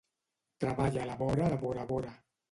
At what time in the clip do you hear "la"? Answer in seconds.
1.09-1.17